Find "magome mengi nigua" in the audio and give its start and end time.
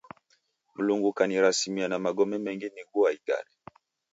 1.99-3.11